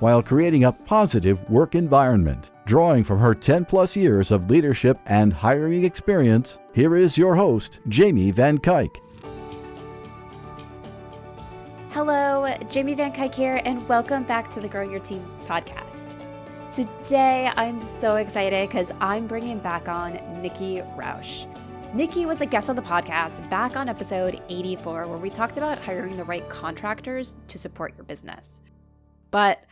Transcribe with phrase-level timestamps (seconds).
[0.00, 2.50] while creating a positive work environment.
[2.66, 7.80] Drawing from her 10 plus years of leadership and hiring experience, here is your host,
[7.88, 8.96] Jamie Van Cuyk.
[11.90, 16.14] Hello, Jamie Van Cuyk here, and welcome back to the Growing Your Team podcast.
[16.70, 21.46] Today, I'm so excited because I'm bringing back on Nikki Rausch.
[21.92, 25.82] Nikki was a guest on the podcast back on episode 84, where we talked about
[25.82, 28.62] hiring the right contractors to support your business.
[29.32, 29.64] But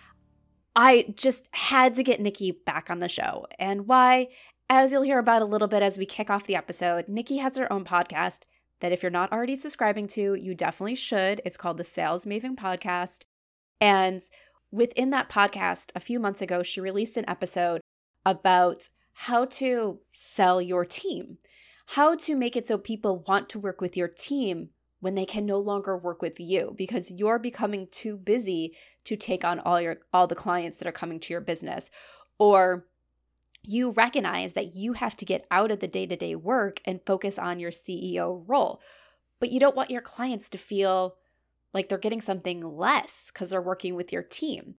[0.76, 3.46] I just had to get Nikki back on the show.
[3.58, 4.28] And why?
[4.70, 7.56] As you'll hear about a little bit as we kick off the episode, Nikki has
[7.56, 8.40] her own podcast
[8.80, 11.40] that if you're not already subscribing to, you definitely should.
[11.44, 13.24] It's called the Sales Maven Podcast.
[13.80, 14.22] And
[14.70, 17.80] within that podcast, a few months ago, she released an episode
[18.24, 21.38] about how to sell your team,
[21.86, 24.70] how to make it so people want to work with your team
[25.00, 29.44] when they can no longer work with you because you're becoming too busy to take
[29.44, 31.90] on all your all the clients that are coming to your business.
[32.38, 32.86] Or
[33.62, 37.58] you recognize that you have to get out of the day-to-day work and focus on
[37.58, 38.80] your CEO role
[39.40, 41.16] but you don't want your clients to feel
[41.72, 44.76] like they're getting something less cuz they're working with your team.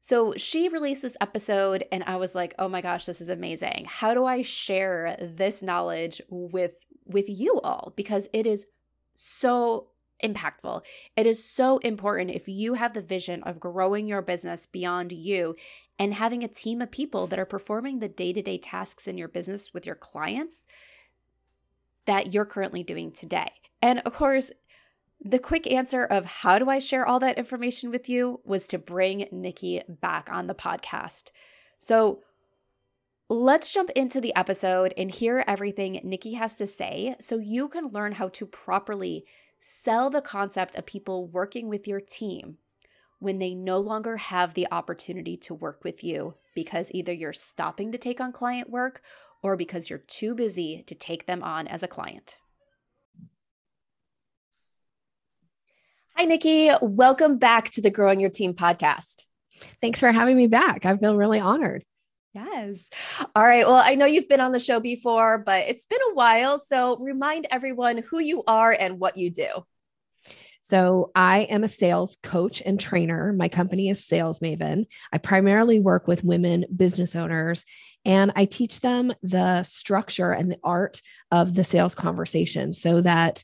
[0.00, 3.86] So she released this episode and I was like, "Oh my gosh, this is amazing.
[3.88, 6.72] How do I share this knowledge with
[7.06, 7.92] with you all?
[7.96, 8.66] Because it is
[9.14, 9.88] so
[10.22, 10.82] impactful.
[11.16, 15.56] It is so important if you have the vision of growing your business beyond you
[15.98, 19.18] and having a team of people that are performing the day to day tasks in
[19.18, 20.64] your business with your clients
[22.04, 23.50] that you're currently doing today.
[23.80, 24.52] And of course,
[25.24, 28.78] the quick answer of how do I share all that information with you was to
[28.78, 31.30] bring Nikki back on the podcast.
[31.78, 32.22] So,
[33.32, 37.86] Let's jump into the episode and hear everything Nikki has to say so you can
[37.86, 39.24] learn how to properly
[39.58, 42.58] sell the concept of people working with your team
[43.20, 47.90] when they no longer have the opportunity to work with you because either you're stopping
[47.90, 49.00] to take on client work
[49.42, 52.36] or because you're too busy to take them on as a client.
[56.18, 56.70] Hi, Nikki.
[56.82, 59.22] Welcome back to the Growing Your Team podcast.
[59.80, 60.84] Thanks for having me back.
[60.84, 61.82] I feel really honored.
[62.34, 62.88] Yes.
[63.34, 63.66] All right.
[63.66, 66.58] Well, I know you've been on the show before, but it's been a while.
[66.58, 69.48] So remind everyone who you are and what you do.
[70.64, 73.32] So, I am a sales coach and trainer.
[73.32, 74.86] My company is Sales Maven.
[75.12, 77.64] I primarily work with women business owners
[78.04, 83.42] and I teach them the structure and the art of the sales conversation so that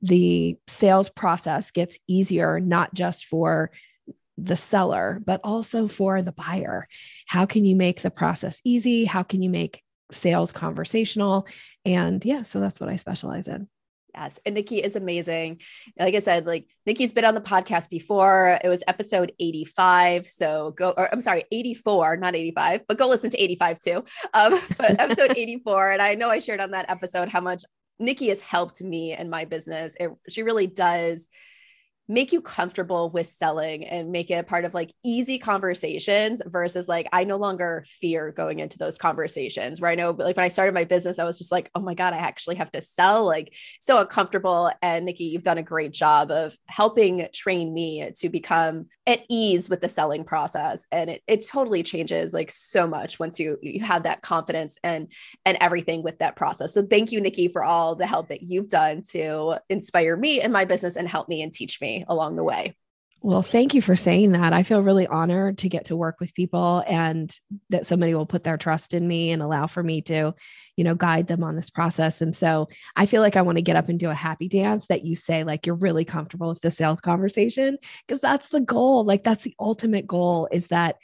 [0.00, 3.72] the sales process gets easier, not just for
[4.38, 6.86] the seller, but also for the buyer.
[7.26, 9.04] How can you make the process easy?
[9.04, 9.82] How can you make
[10.12, 11.46] sales conversational?
[11.84, 13.68] And yeah, so that's what I specialize in.
[14.14, 14.40] Yes.
[14.44, 15.60] And Nikki is amazing.
[15.98, 18.58] Like I said, like Nikki's been on the podcast before.
[18.62, 20.26] It was episode 85.
[20.26, 24.04] So go, or I'm sorry, 84, not 85, but go listen to 85 too.
[24.34, 25.92] Um, but episode 84.
[25.92, 27.62] And I know I shared on that episode how much
[27.98, 29.94] Nikki has helped me in my business.
[30.00, 31.28] It, she really does
[32.10, 37.06] make you comfortable with selling and make it part of like easy conversations versus like
[37.12, 40.74] I no longer fear going into those conversations where I know like when I started
[40.74, 43.54] my business, I was just like, oh my God, I actually have to sell, like
[43.80, 44.72] so uncomfortable.
[44.82, 49.70] And Nikki, you've done a great job of helping train me to become at ease
[49.70, 50.86] with the selling process.
[50.90, 55.12] And it, it totally changes like so much once you you have that confidence and
[55.44, 56.74] and everything with that process.
[56.74, 60.50] So thank you, Nikki, for all the help that you've done to inspire me in
[60.50, 62.76] my business and help me and teach me along the way.
[63.22, 64.54] Well, thank you for saying that.
[64.54, 67.30] I feel really honored to get to work with people and
[67.68, 70.34] that somebody will put their trust in me and allow for me to,
[70.74, 72.22] you know, guide them on this process.
[72.22, 74.86] And so I feel like I want to get up and do a happy dance
[74.86, 77.76] that you say, like, you're really comfortable with the sales conversation,
[78.06, 79.04] because that's the goal.
[79.04, 80.96] Like, that's the ultimate goal is that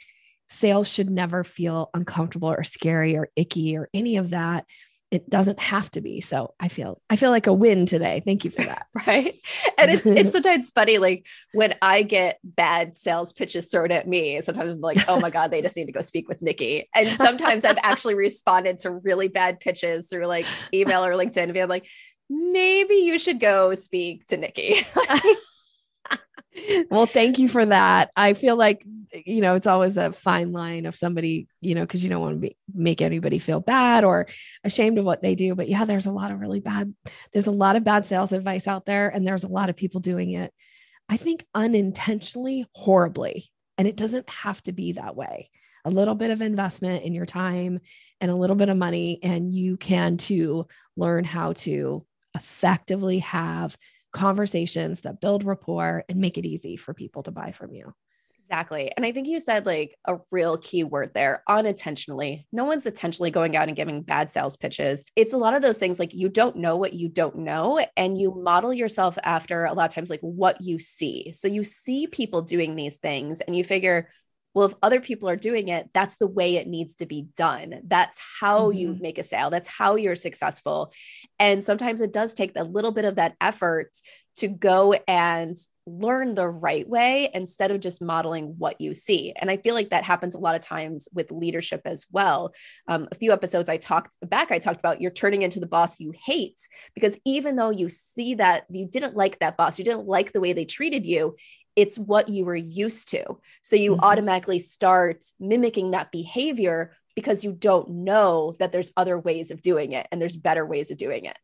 [0.49, 4.65] sales should never feel uncomfortable or scary or icky or any of that
[5.09, 6.19] it doesn't have to be.
[6.19, 8.21] So I feel I feel like a win today.
[8.25, 8.87] Thank you for that.
[9.07, 9.35] right.
[9.77, 14.41] And it's it's sometimes funny, like when I get bad sales pitches thrown at me,
[14.41, 16.89] sometimes I'm like, oh my God, they just need to go speak with Nikki.
[16.93, 21.57] And sometimes I've actually responded to really bad pitches through like email or LinkedIn and
[21.57, 21.87] I'm like,
[22.29, 24.85] maybe you should go speak to Nikki.
[26.89, 28.11] Well, thank you for that.
[28.15, 28.83] I feel like
[29.25, 32.41] you know, it's always a fine line of somebody, you know, because you don't want
[32.41, 34.27] to make anybody feel bad or
[34.63, 35.55] ashamed of what they do.
[35.55, 36.93] But yeah, there's a lot of really bad,
[37.31, 40.01] there's a lot of bad sales advice out there, and there's a lot of people
[40.01, 40.53] doing it,
[41.09, 43.45] I think unintentionally, horribly.
[43.77, 45.49] And it doesn't have to be that way.
[45.85, 47.79] A little bit of investment in your time
[48.19, 52.05] and a little bit of money, and you can too learn how to
[52.35, 53.77] effectively have
[54.17, 57.93] conversations that build rapport and make it easy for people to buy from you.
[58.49, 58.89] Exactly.
[58.95, 62.47] And I think you said like a real key word there unintentionally.
[62.53, 65.03] No one's intentionally going out and giving bad sales pitches.
[65.17, 67.85] It's a lot of those things like you don't know what you don't know.
[67.97, 71.33] And you model yourself after a lot of times like what you see.
[71.33, 74.07] So you see people doing these things and you figure,
[74.53, 77.81] well, if other people are doing it, that's the way it needs to be done.
[77.85, 78.77] That's how mm-hmm.
[78.77, 79.49] you make a sale.
[79.49, 80.91] That's how you're successful.
[81.37, 83.91] And sometimes it does take a little bit of that effort
[84.37, 85.57] to go and
[85.87, 89.33] learn the right way instead of just modeling what you see.
[89.35, 92.53] And I feel like that happens a lot of times with leadership as well.
[92.87, 95.99] Um, a few episodes I talked back, I talked about you're turning into the boss
[95.99, 96.59] you hate
[96.93, 100.41] because even though you see that you didn't like that boss, you didn't like the
[100.41, 101.35] way they treated you,
[101.77, 103.23] it's what you were used to.
[103.61, 104.03] So you mm-hmm.
[104.03, 109.91] automatically start mimicking that behavior because you don't know that there's other ways of doing
[109.91, 111.37] it and there's better ways of doing it.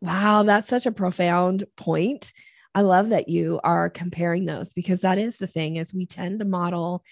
[0.00, 2.32] Wow, that's such a profound point.
[2.74, 6.40] I love that you are comparing those because that is the thing is we tend
[6.40, 7.04] to model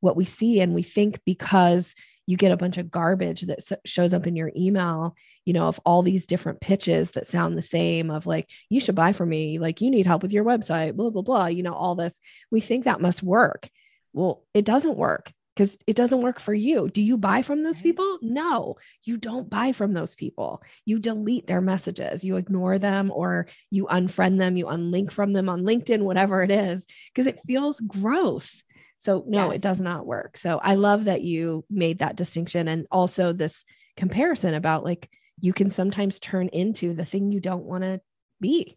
[0.00, 1.94] what we see and we think because
[2.26, 5.80] you get a bunch of garbage that shows up in your email, you know, of
[5.84, 9.58] all these different pitches that sound the same of like, you should buy from me,
[9.58, 12.20] like, you need help with your website, blah, blah, blah, you know, all this.
[12.50, 13.68] We think that must work.
[14.12, 16.88] Well, it doesn't work because it doesn't work for you.
[16.88, 18.18] Do you buy from those people?
[18.22, 20.62] No, you don't buy from those people.
[20.84, 25.48] You delete their messages, you ignore them, or you unfriend them, you unlink from them
[25.48, 28.62] on LinkedIn, whatever it is, because it feels gross.
[29.04, 29.56] So, no, yes.
[29.56, 30.36] it does not work.
[30.36, 33.64] So, I love that you made that distinction and also this
[33.96, 35.10] comparison about like
[35.40, 38.00] you can sometimes turn into the thing you don't want to
[38.40, 38.76] be.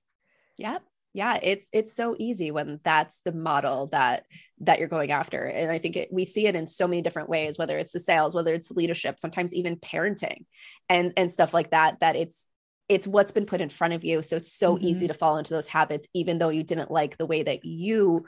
[0.58, 0.84] Yep
[1.18, 4.24] yeah it's it's so easy when that's the model that
[4.60, 7.28] that you're going after and i think it, we see it in so many different
[7.28, 10.46] ways whether it's the sales whether it's leadership sometimes even parenting
[10.90, 12.46] and and stuff like that that it's
[12.88, 14.86] it's what's been put in front of you so it's so mm-hmm.
[14.86, 18.24] easy to fall into those habits even though you didn't like the way that you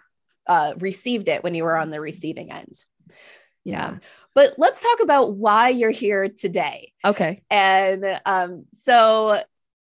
[0.48, 2.74] uh, received it when you were on the receiving end
[3.64, 4.02] yeah um,
[4.36, 9.42] but let's talk about why you're here today okay and um so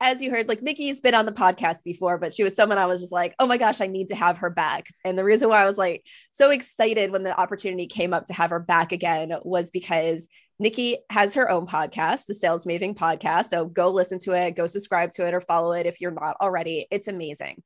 [0.01, 2.85] as you heard, like Nikki's been on the podcast before, but she was someone I
[2.85, 4.87] was just like, oh my gosh, I need to have her back.
[5.05, 8.33] And the reason why I was like so excited when the opportunity came up to
[8.33, 10.27] have her back again was because
[10.59, 13.45] Nikki has her own podcast, the Sales Maven podcast.
[13.45, 16.37] So go listen to it, go subscribe to it, or follow it if you're not
[16.41, 16.87] already.
[16.91, 17.63] It's amazing.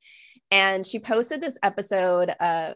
[0.51, 2.73] And she posted this episode, uh,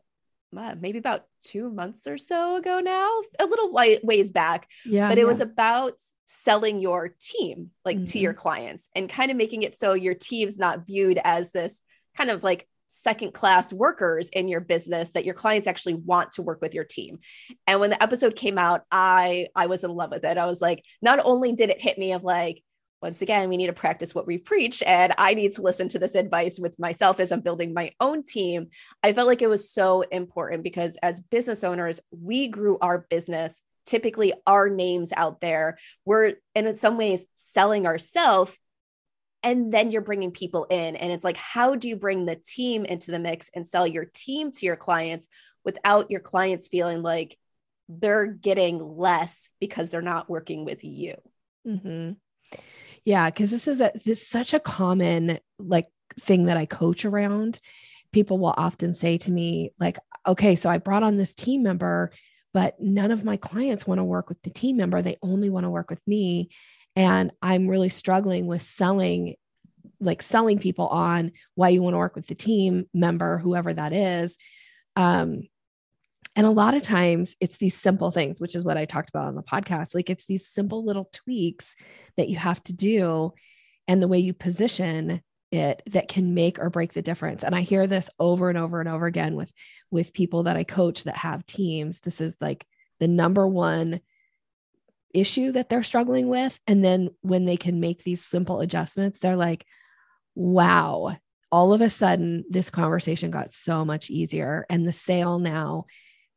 [0.79, 3.09] maybe about two months or so ago now,
[3.39, 4.67] a little ways back.
[4.85, 5.09] Yeah.
[5.09, 5.27] But it yeah.
[5.27, 5.93] was about
[6.25, 8.05] selling your team like mm-hmm.
[8.05, 8.41] to your mm-hmm.
[8.41, 11.81] clients and kind of making it so your team's not viewed as this
[12.17, 16.43] kind of like second class workers in your business that your clients actually want to
[16.43, 17.19] work with your team.
[17.65, 20.37] And when the episode came out, I I was in love with it.
[20.37, 22.61] I was like, not only did it hit me of like
[23.03, 24.81] once again, we need to practice what we preach.
[24.81, 28.23] And I need to listen to this advice with myself as I'm building my own
[28.23, 28.69] team.
[29.03, 33.61] I felt like it was so important because as business owners, we grew our business
[33.85, 35.77] typically our names out there.
[36.05, 38.57] We're, and in some ways, selling ourselves.
[39.43, 40.95] And then you're bringing people in.
[40.95, 44.05] And it's like, how do you bring the team into the mix and sell your
[44.05, 45.27] team to your clients
[45.65, 47.37] without your clients feeling like
[47.89, 51.15] they're getting less because they're not working with you?
[51.67, 52.13] Mm-hmm.
[53.05, 55.87] Yeah, because this is a this is such a common like
[56.19, 57.59] thing that I coach around.
[58.11, 62.11] People will often say to me, like, okay, so I brought on this team member
[62.53, 65.01] but none of my clients want to work with the team member.
[65.01, 66.49] They only want to work with me.
[66.95, 69.35] And I'm really struggling with selling,
[69.99, 73.91] like selling people on why you want to work with the team member, whoever that
[73.91, 74.37] is.
[74.95, 75.47] Um,
[76.35, 79.27] and a lot of times it's these simple things, which is what I talked about
[79.27, 79.93] on the podcast.
[79.93, 81.75] Like it's these simple little tweaks
[82.17, 83.33] that you have to do
[83.87, 85.21] and the way you position
[85.51, 88.79] it that can make or break the difference and i hear this over and over
[88.79, 89.51] and over again with
[89.91, 92.65] with people that i coach that have teams this is like
[92.99, 93.99] the number one
[95.13, 99.35] issue that they're struggling with and then when they can make these simple adjustments they're
[99.35, 99.63] like
[100.33, 101.15] wow
[101.51, 105.85] all of a sudden this conversation got so much easier and the sale now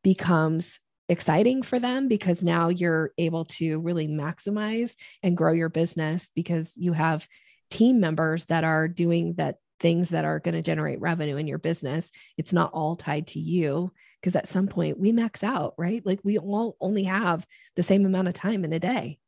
[0.07, 4.95] becomes exciting for them because now you're able to really maximize
[5.25, 7.27] and grow your business because you have
[7.73, 11.59] team members that are doing that things that are going to generate revenue in your
[11.59, 12.09] business.
[12.39, 16.07] It's not all tied to you because at some point we max out, right?
[16.07, 17.45] Like we all only have
[17.75, 19.19] the same amount of time in a day.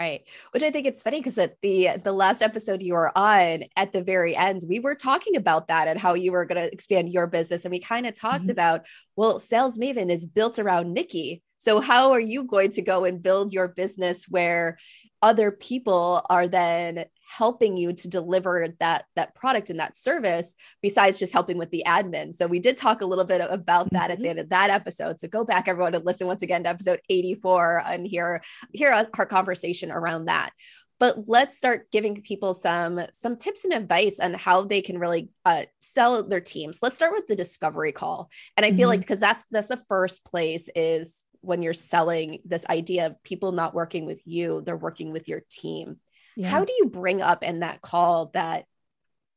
[0.00, 0.22] Right.
[0.52, 3.92] Which I think it's funny because at the the last episode you were on at
[3.92, 7.10] the very end, we were talking about that and how you were going to expand
[7.10, 7.66] your business.
[7.66, 8.52] And we kind of talked mm-hmm.
[8.52, 11.42] about, well, Sales Maven is built around Nikki.
[11.58, 14.78] So how are you going to go and build your business where
[15.22, 17.04] other people are then
[17.36, 21.84] helping you to deliver that that product and that service besides just helping with the
[21.86, 24.12] admin so we did talk a little bit about that mm-hmm.
[24.12, 24.30] at the mm-hmm.
[24.30, 27.84] end of that episode so go back everyone and listen once again to episode 84
[27.86, 30.50] and hear hear our conversation around that
[30.98, 35.30] but let's start giving people some some tips and advice on how they can really
[35.44, 38.88] uh, sell their teams let's start with the discovery call and i feel mm-hmm.
[38.88, 43.52] like because that's that's the first place is when you're selling this idea of people
[43.52, 45.98] not working with you, they're working with your team.
[46.36, 46.48] Yeah.
[46.48, 48.66] How do you bring up in that call that,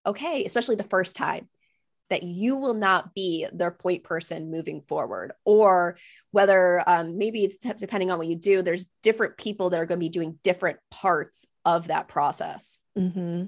[0.05, 1.47] okay, especially the first time,
[2.09, 5.31] that you will not be their point person moving forward?
[5.45, 5.97] Or
[6.31, 9.99] whether um, maybe it's depending on what you do, there's different people that are going
[9.99, 12.79] to be doing different parts of that process.
[12.97, 13.45] Mm-hmm.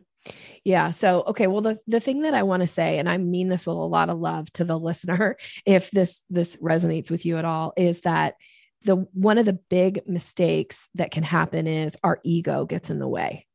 [0.63, 0.91] Yeah.
[0.91, 1.47] So, okay.
[1.47, 3.79] Well, the, the thing that I want to say, and I mean this with a
[3.79, 8.01] lot of love to the listener, if this, this resonates with you at all, is
[8.01, 8.35] that
[8.83, 13.07] the, one of the big mistakes that can happen is our ego gets in the
[13.07, 13.45] way.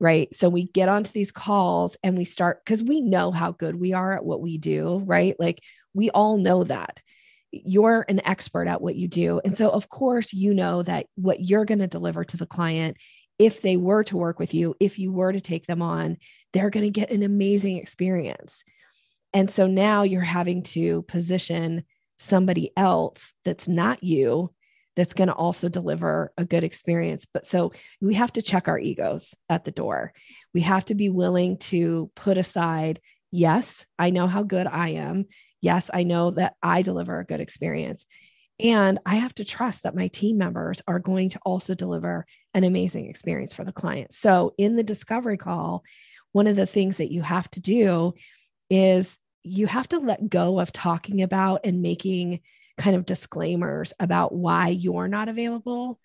[0.00, 0.34] Right.
[0.34, 3.92] So we get onto these calls and we start because we know how good we
[3.92, 5.00] are at what we do.
[5.04, 5.36] Right.
[5.38, 5.62] Like
[5.94, 7.00] we all know that
[7.52, 9.40] you're an expert at what you do.
[9.44, 12.96] And so, of course, you know that what you're going to deliver to the client
[13.42, 16.16] if they were to work with you, if you were to take them on,
[16.52, 18.62] they're going to get an amazing experience.
[19.32, 21.82] And so now you're having to position
[22.20, 24.52] somebody else that's not you
[24.94, 27.26] that's going to also deliver a good experience.
[27.34, 30.12] But so we have to check our egos at the door.
[30.54, 33.00] We have to be willing to put aside,
[33.32, 35.24] yes, I know how good I am.
[35.60, 38.06] Yes, I know that I deliver a good experience.
[38.60, 42.64] And I have to trust that my team members are going to also deliver an
[42.64, 44.12] amazing experience for the client.
[44.12, 45.84] So, in the discovery call,
[46.32, 48.14] one of the things that you have to do
[48.70, 52.40] is you have to let go of talking about and making
[52.78, 55.98] kind of disclaimers about why you're not available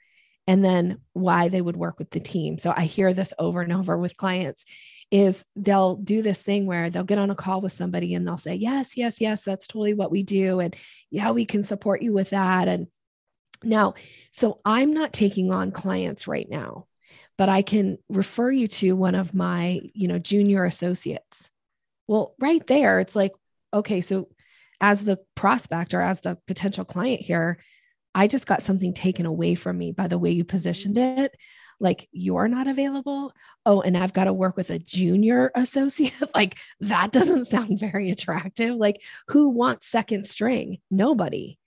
[0.48, 2.58] and then why they would work with the team.
[2.58, 4.63] So I hear this over and over with clients
[5.12, 8.38] is they'll do this thing where they'll get on a call with somebody and they'll
[8.38, 10.60] say, Yes, yes, yes, that's totally what we do.
[10.60, 10.75] And
[11.10, 12.68] yeah, we can support you with that.
[12.68, 12.88] And
[13.64, 13.96] now,
[14.32, 16.88] so I'm not taking on clients right now,
[17.38, 21.50] but I can refer you to one of my, you know, junior associates.
[22.08, 23.34] Well, right there, it's like,
[23.74, 24.30] okay, so
[24.80, 27.60] as the prospect or as the potential client here,
[28.16, 31.36] I just got something taken away from me by the way you positioned it
[31.80, 33.34] like you're not available.
[33.66, 36.14] Oh, and I've got to work with a junior associate.
[36.36, 38.76] like that doesn't sound very attractive.
[38.76, 40.80] Like who wants second string?
[40.90, 41.58] Nobody.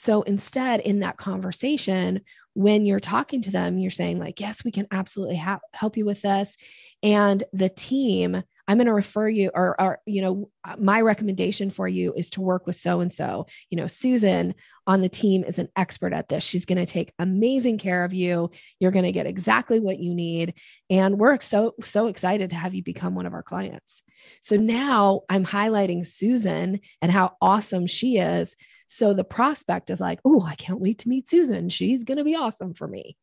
[0.00, 2.22] So instead, in that conversation,
[2.54, 6.06] when you're talking to them, you're saying, like, yes, we can absolutely ha- help you
[6.06, 6.56] with this.
[7.02, 11.86] And the team I'm going to refer you or, or, you know, my recommendation for
[11.86, 13.46] you is to work with so and so.
[13.68, 14.54] You know, Susan
[14.86, 16.44] on the team is an expert at this.
[16.44, 18.52] She's going to take amazing care of you.
[18.78, 20.54] You're going to get exactly what you need.
[20.88, 24.02] And we're so, so excited to have you become one of our clients.
[24.40, 28.56] So now I'm highlighting Susan and how awesome she is.
[28.92, 31.68] So the prospect is like, oh, I can't wait to meet Susan.
[31.68, 33.16] She's going to be awesome for me.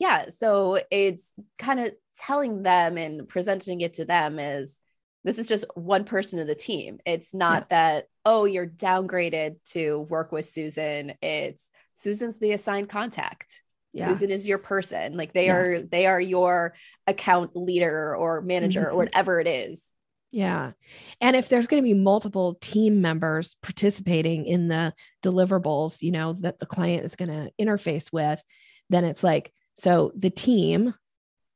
[0.00, 0.28] Yeah.
[0.30, 4.80] So it's kind of telling them and presenting it to them is
[5.22, 6.98] this is just one person of the team.
[7.06, 7.76] It's not yeah.
[7.94, 11.14] that, oh, you're downgraded to work with Susan.
[11.22, 13.62] It's Susan's the assigned contact.
[13.92, 14.08] Yeah.
[14.08, 15.16] Susan is your person.
[15.16, 15.54] Like they yes.
[15.54, 16.74] are, they are your
[17.06, 18.94] account leader or manager mm-hmm.
[18.94, 19.92] or whatever it is.
[20.36, 20.72] Yeah.
[21.18, 24.92] And if there's going to be multiple team members participating in the
[25.24, 28.42] deliverables, you know, that the client is going to interface with,
[28.90, 30.92] then it's like, so the team,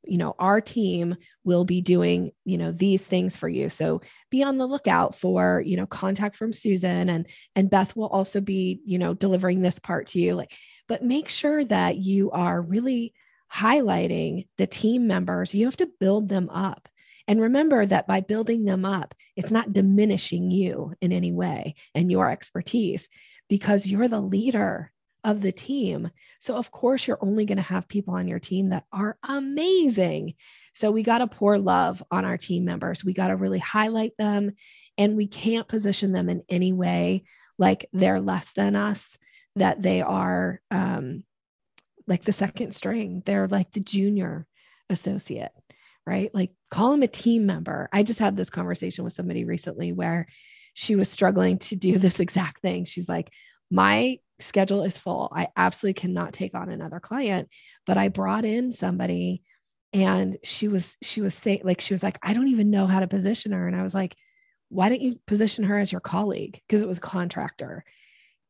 [0.04, 3.68] you know our team will be doing you know these things for you.
[3.68, 8.06] So be on the lookout for you know contact from susan and and beth will
[8.06, 10.34] also be you know delivering this part to you.
[10.34, 10.56] Like
[10.88, 13.12] but make sure that you are really
[13.52, 15.54] highlighting the team members.
[15.54, 16.88] You have to build them up
[17.30, 22.10] and remember that by building them up it's not diminishing you in any way and
[22.10, 23.08] your expertise
[23.48, 24.90] because you're the leader
[25.22, 26.10] of the team.
[26.40, 30.34] So, of course, you're only going to have people on your team that are amazing.
[30.72, 33.04] So, we got to pour love on our team members.
[33.04, 34.52] We got to really highlight them,
[34.96, 37.24] and we can't position them in any way
[37.58, 39.18] like they're less than us,
[39.56, 41.24] that they are um,
[42.06, 44.46] like the second string, they're like the junior
[44.88, 45.52] associate.
[46.06, 46.34] right?
[46.34, 47.88] Like call him a team member.
[47.92, 50.26] I just had this conversation with somebody recently where
[50.74, 52.84] she was struggling to do this exact thing.
[52.84, 53.32] She's like,
[53.70, 55.30] my schedule is full.
[55.34, 57.48] I absolutely cannot take on another client,
[57.86, 59.42] but I brought in somebody
[59.92, 63.00] and she was she was saying like she was like I don't even know how
[63.00, 64.16] to position her and I was like
[64.68, 67.84] why don't you position her as your colleague because it was contractor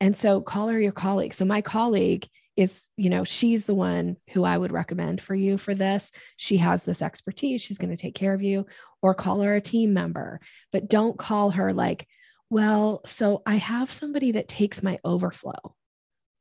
[0.01, 2.29] and so call her your colleague so my colleague
[2.61, 6.11] is you know she's the one who I would recommend for you for this.
[6.37, 7.63] She has this expertise.
[7.63, 8.67] She's going to take care of you.
[9.03, 10.41] Or call her a team member.
[10.73, 12.07] But don't call her like
[12.51, 15.75] well so I have somebody that takes my overflow.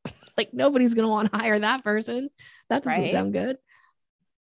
[0.37, 2.29] Like nobody's going to want to hire that person.
[2.69, 3.11] That doesn't right.
[3.11, 3.57] sound good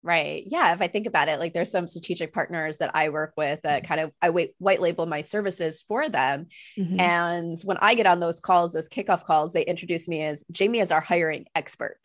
[0.06, 0.44] Right.
[0.46, 0.72] Yeah.
[0.72, 3.88] If I think about it, like there's some strategic partners that I work with that
[3.88, 6.46] kind of I wait, white label my services for them.
[6.78, 7.00] Mm-hmm.
[7.00, 10.78] And when I get on those calls, those kickoff calls, they introduce me as Jamie
[10.78, 11.98] is our hiring expert.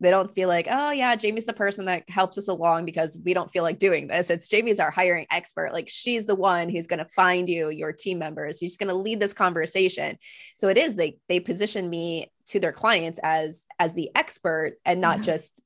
[0.00, 3.32] They don't feel like, oh yeah, Jamie's the person that helps us along because we
[3.32, 4.28] don't feel like doing this.
[4.28, 5.72] It's Jamie's our hiring expert.
[5.72, 8.58] Like she's the one who's going to find you your team members.
[8.58, 10.18] She's going to lead this conversation.
[10.58, 15.00] So it is they they position me to their clients as as the expert and
[15.00, 15.22] not yeah.
[15.22, 15.62] just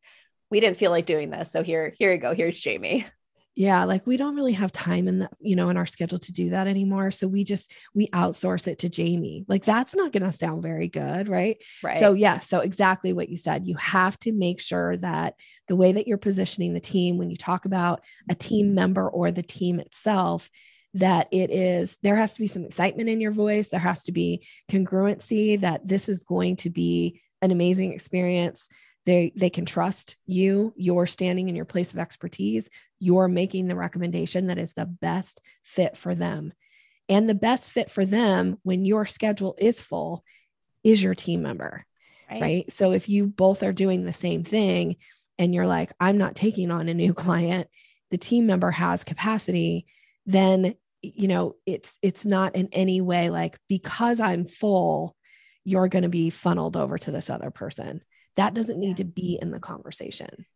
[0.51, 1.51] we didn't feel like doing this.
[1.51, 2.35] So here, here you go.
[2.35, 3.07] Here's Jamie.
[3.57, 6.33] Yeah, like we don't really have time in the, you know, in our schedule to
[6.33, 7.11] do that anymore.
[7.11, 9.45] So we just we outsource it to Jamie.
[9.49, 11.63] Like that's not going to sound very good, right?
[11.83, 11.99] Right.
[11.99, 13.67] So yeah, so exactly what you said.
[13.67, 15.35] You have to make sure that
[15.69, 19.33] the way that you're positioning the team when you talk about a team member or
[19.33, 20.49] the team itself,
[20.95, 23.69] that it is there has to be some excitement in your voice.
[23.69, 28.69] There has to be congruency that this is going to be an amazing experience
[29.07, 32.69] they they can trust you you're standing in your place of expertise
[33.01, 36.53] you're making the recommendation that is the best fit for them.
[37.09, 40.23] And the best fit for them when your schedule is full
[40.85, 41.85] is your team member
[42.31, 42.73] right, right?
[42.73, 44.97] so if you both are doing the same thing
[45.39, 47.69] and you're like i'm not taking on a new client
[48.11, 49.85] the team member has capacity
[50.25, 55.15] then you know it's it's not in any way like because i'm full
[55.65, 58.01] you're going to be funneled over to this other person
[58.41, 60.47] that doesn't need to be in the conversation.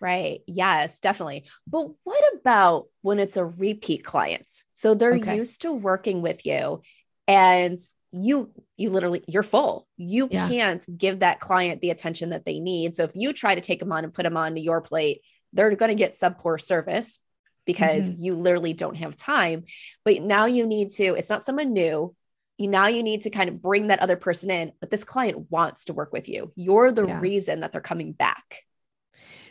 [0.00, 0.40] Right.
[0.46, 1.44] Yes, definitely.
[1.66, 4.46] But what about when it's a repeat client?
[4.72, 5.36] So they're okay.
[5.36, 6.80] used to working with you
[7.28, 7.78] and
[8.12, 9.86] you you literally you're full.
[9.98, 10.48] You yeah.
[10.48, 12.94] can't give that client the attention that they need.
[12.94, 15.20] So if you try to take them on and put them onto your plate,
[15.52, 17.18] they're going to get sub poor service
[17.66, 18.22] because mm-hmm.
[18.22, 19.64] you literally don't have time.
[20.06, 22.14] But now you need to, it's not someone new
[22.58, 25.50] you now you need to kind of bring that other person in but this client
[25.50, 26.50] wants to work with you.
[26.56, 27.20] You're the yeah.
[27.20, 28.62] reason that they're coming back.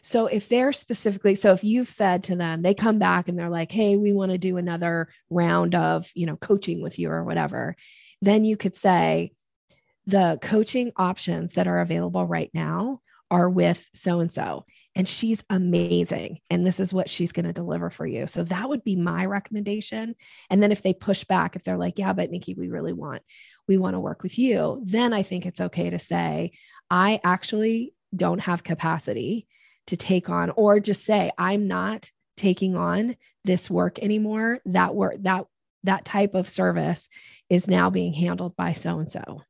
[0.01, 3.49] So if they're specifically so if you've said to them they come back and they're
[3.49, 7.23] like hey we want to do another round of you know coaching with you or
[7.23, 7.75] whatever
[8.21, 9.31] then you could say
[10.05, 14.65] the coaching options that are available right now are with so and so
[14.95, 18.27] and she's amazing and this is what she's going to deliver for you.
[18.27, 20.15] So that would be my recommendation.
[20.49, 23.21] And then if they push back if they're like yeah but nikki we really want
[23.67, 26.51] we want to work with you then i think it's okay to say
[26.89, 29.47] i actually don't have capacity
[29.88, 34.60] to take on or just say i'm not taking on this work anymore.
[34.65, 35.45] That work that
[35.84, 37.08] that type of service
[37.49, 39.43] is now being handled by so and so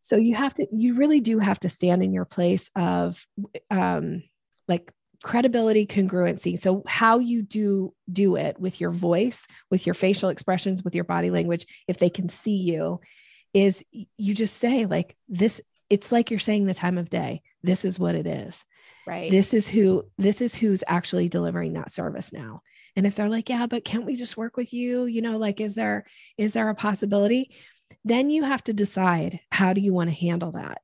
[0.00, 3.24] so you have to, you really do have to stand in your place of
[3.70, 4.22] um,
[4.68, 4.92] like
[5.22, 6.58] credibility, congruency.
[6.58, 11.04] So how you do do it with your voice, with your facial expressions, with your
[11.04, 13.00] body language, if they can see you,
[13.52, 13.84] is
[14.16, 15.60] you just say like this.
[15.88, 17.42] It's like you're saying the time of day.
[17.62, 18.64] This is what it is.
[19.06, 19.30] Right.
[19.30, 20.04] This is who.
[20.18, 22.62] This is who's actually delivering that service now.
[22.96, 25.06] And if they're like, yeah, but can't we just work with you?
[25.06, 26.06] You know, like, is there
[26.38, 27.50] is there a possibility?
[28.04, 30.80] Then you have to decide how do you want to handle that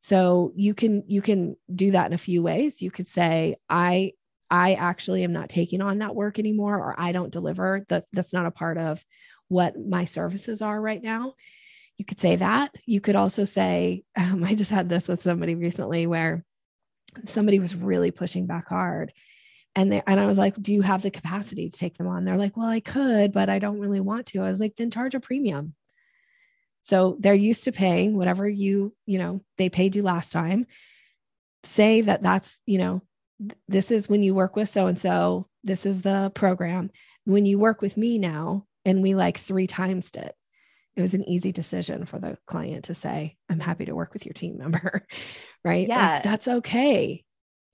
[0.00, 4.12] so you can you can do that in a few ways you could say i
[4.50, 8.32] i actually am not taking on that work anymore or i don't deliver that that's
[8.32, 9.04] not a part of
[9.48, 11.34] what my services are right now
[11.96, 15.54] you could say that you could also say um, i just had this with somebody
[15.54, 16.44] recently where
[17.26, 19.12] somebody was really pushing back hard
[19.76, 22.24] and they, and I was like, "Do you have the capacity to take them on?"
[22.24, 24.90] They're like, "Well, I could, but I don't really want to." I was like, "Then
[24.90, 25.74] charge a premium."
[26.84, 30.66] So they're used to paying whatever you, you know, they paid you last time.
[31.64, 33.00] Say that that's, you know,
[33.68, 36.90] this is when you work with so and so, this is the program.
[37.24, 40.36] When you work with me now, and we like three times it,
[40.94, 44.26] it was an easy decision for the client to say, I'm happy to work with
[44.26, 45.06] your team member.
[45.64, 45.88] right.
[45.88, 46.16] Yeah.
[46.16, 47.24] Like, that's okay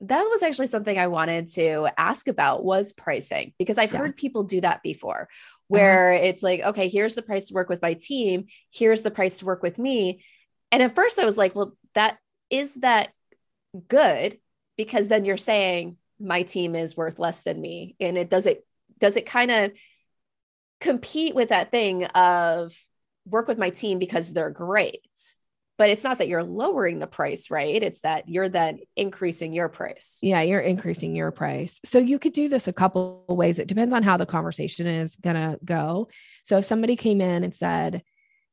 [0.01, 3.99] that was actually something I wanted to ask about was pricing because I've yeah.
[3.99, 5.29] heard people do that before.
[5.71, 6.25] Where uh-huh.
[6.25, 9.45] it's like, okay, here's the price to work with my team, here's the price to
[9.45, 10.25] work with me.
[10.73, 12.19] And at first I was like, well, that
[12.51, 13.11] is that
[13.87, 14.39] good
[14.77, 18.67] because then you're saying my team is worth less than me and it does it
[18.99, 19.71] does it kind of
[20.81, 22.75] compete with that thing of
[23.25, 25.07] work with my team because they're great
[25.81, 27.83] but it's not that you're lowering the price right?
[27.83, 30.19] It's that you're then increasing your price.
[30.21, 31.81] Yeah you're increasing your price.
[31.87, 33.59] So you could do this a couple ways.
[33.59, 36.11] It depends on how the conversation is going to go.
[36.43, 38.03] So if somebody came in and said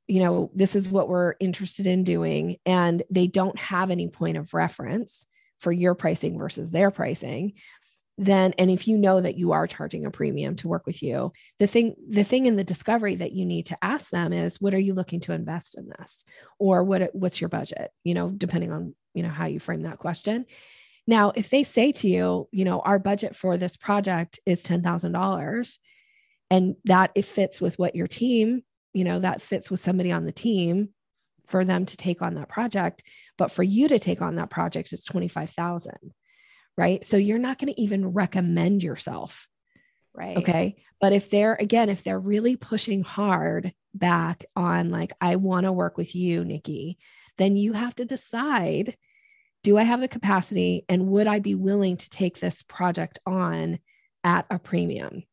[0.07, 4.37] you know this is what we're interested in doing and they don't have any point
[4.37, 5.27] of reference
[5.59, 7.53] for your pricing versus their pricing
[8.17, 11.31] then and if you know that you are charging a premium to work with you
[11.59, 14.73] the thing the thing in the discovery that you need to ask them is what
[14.73, 16.25] are you looking to invest in this?
[16.59, 17.91] Or what what's your budget?
[18.03, 20.45] You know depending on you know how you frame that question.
[21.05, 25.77] Now if they say to you you know our budget for this project is $10,000
[26.49, 30.25] and that it fits with what your team you know that fits with somebody on
[30.25, 30.89] the team
[31.45, 33.03] for them to take on that project
[33.37, 35.93] but for you to take on that project it's 25,000
[36.77, 37.03] right?
[37.03, 39.47] So you're not going to even recommend yourself.
[40.13, 40.37] Right.
[40.37, 40.75] Okay.
[41.01, 45.71] But if they're, again, if they're really pushing hard back on, like, I want to
[45.71, 46.97] work with you, Nikki,
[47.37, 48.95] then you have to decide
[49.63, 53.79] do I have the capacity and would I be willing to take this project on
[54.23, 55.23] at a premium?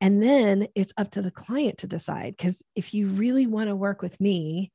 [0.00, 2.36] And then it's up to the client to decide.
[2.36, 4.72] Because if you really want to work with me,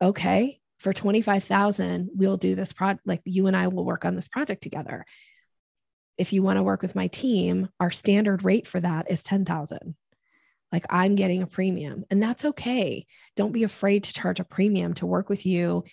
[0.00, 3.06] okay, for 25,000, we'll do this project.
[3.06, 5.04] Like you and I will work on this project together.
[6.18, 9.94] If you want to work with my team, our standard rate for that is 10,000.
[10.72, 13.06] Like I'm getting a premium and that's okay.
[13.36, 15.84] Don't be afraid to charge a premium to work with you.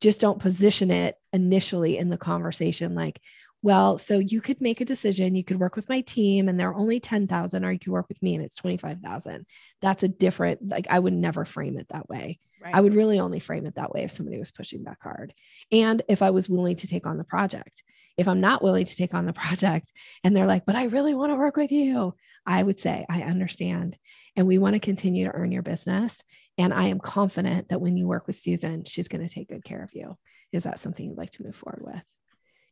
[0.00, 3.20] Just don't position it initially in the conversation like,
[3.60, 5.34] well, so you could make a decision.
[5.34, 8.22] You could work with my team and they're only 10,000 or you could work with
[8.22, 9.46] me and it's 25,000.
[9.82, 12.38] That's a different, like, I would never frame it that way.
[12.62, 12.74] Right.
[12.74, 15.32] I would really only frame it that way if somebody was pushing back hard
[15.70, 17.82] and if I was willing to take on the project.
[18.16, 19.92] If I'm not willing to take on the project
[20.24, 23.22] and they're like, but I really want to work with you, I would say, I
[23.22, 23.96] understand.
[24.34, 26.20] And we want to continue to earn your business.
[26.56, 29.64] And I am confident that when you work with Susan, she's going to take good
[29.64, 30.16] care of you.
[30.52, 32.02] Is that something you'd like to move forward with?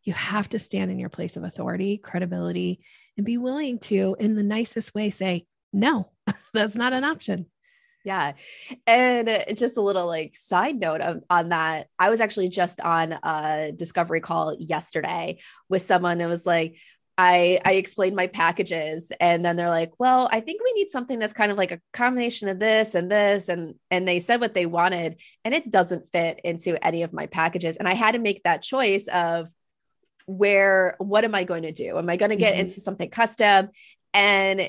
[0.03, 2.81] You have to stand in your place of authority, credibility,
[3.17, 6.11] and be willing to, in the nicest way, say, no,
[6.55, 7.47] that's not an option.
[8.07, 8.35] Yeah.
[8.87, 13.13] And just a little like side note of, on that, I was actually just on
[13.13, 16.79] a discovery call yesterday with someone that was like,
[17.19, 21.19] I I explained my packages and then they're like, "Well, I think we need something
[21.19, 24.53] that's kind of like a combination of this and this and and they said what
[24.53, 28.19] they wanted and it doesn't fit into any of my packages." And I had to
[28.19, 29.49] make that choice of
[30.27, 31.97] where what am I going to do?
[31.97, 32.61] Am I going to get mm-hmm.
[32.61, 33.71] into something custom?
[34.13, 34.69] And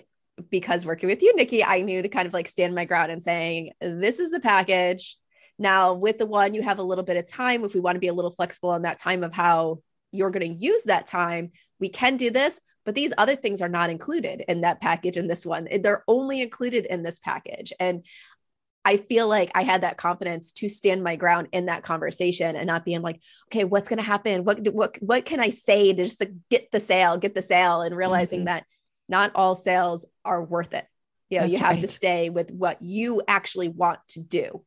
[0.50, 3.21] because working with you, Nikki, I knew to kind of like stand my ground and
[3.21, 5.17] saying, this is the package.
[5.60, 7.63] Now, with the one, you have a little bit of time.
[7.63, 9.80] If we want to be a little flexible on that time of how
[10.12, 12.62] you're going to use that time, we can do this.
[12.86, 15.67] But these other things are not included in that package in this one.
[15.82, 17.73] They're only included in this package.
[17.80, 18.06] And
[18.86, 22.65] I feel like I had that confidence to stand my ground in that conversation and
[22.65, 24.45] not being like, okay, what's going to happen?
[24.45, 27.82] What, what, what can I say to just to get the sale, get the sale
[27.82, 28.45] and realizing mm-hmm.
[28.45, 28.65] that
[29.10, 30.86] not all sales are worth it.
[31.30, 31.82] You know, That's you have right.
[31.82, 34.63] to stay with what you actually want to do.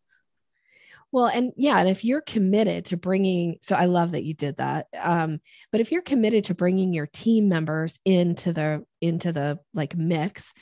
[1.13, 4.59] Well, and yeah, and if you're committed to bringing, so I love that you did
[4.59, 4.87] that.
[4.97, 5.41] Um,
[5.73, 10.53] but if you're committed to bringing your team members into the into the like mix,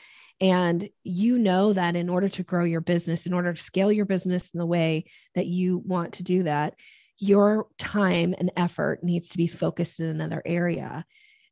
[0.40, 4.06] and you know that in order to grow your business, in order to scale your
[4.06, 6.74] business in the way that you want to do that,
[7.18, 11.04] your time and effort needs to be focused in another area.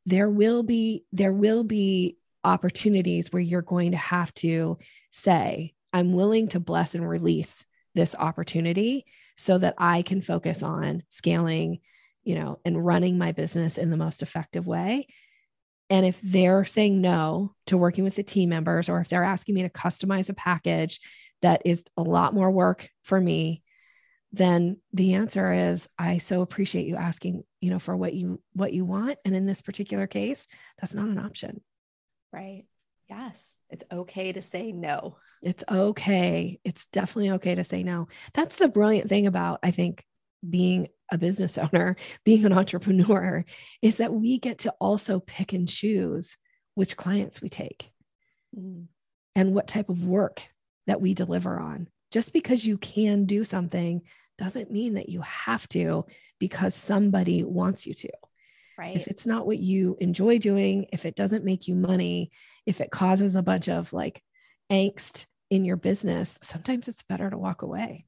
[0.07, 4.77] There will be there will be opportunities where you're going to have to
[5.11, 11.03] say, I'm willing to bless and release this opportunity so that I can focus on
[11.09, 11.79] scaling,
[12.23, 15.07] you know, and running my business in the most effective way
[15.89, 19.55] and if they're saying no to working with the team members, or if they're asking
[19.55, 20.99] me to customize a package
[21.41, 23.63] that is a lot more work for me,
[24.33, 28.73] then the answer is I so appreciate you asking, you know, for what you what
[28.73, 29.17] you want.
[29.23, 30.45] And in this particular case,
[30.79, 31.61] that's not an option.
[32.31, 32.65] Right.
[33.09, 33.53] Yes.
[33.69, 35.17] It's okay to say no.
[35.41, 36.59] It's okay.
[36.63, 38.07] It's definitely okay to say no.
[38.33, 40.05] That's the brilliant thing about, I think,
[40.47, 43.45] being a business owner, being an entrepreneur,
[43.81, 46.37] is that we get to also pick and choose
[46.75, 47.91] which clients we take
[48.57, 48.85] mm.
[49.35, 50.41] and what type of work
[50.85, 51.87] that we deliver on.
[52.11, 54.01] Just because you can do something
[54.37, 56.05] doesn't mean that you have to
[56.39, 58.09] because somebody wants you to.
[58.77, 58.95] Right.
[58.95, 62.31] If it's not what you enjoy doing, if it doesn't make you money,
[62.65, 64.21] if it causes a bunch of like
[64.71, 68.05] angst in your business, sometimes it's better to walk away.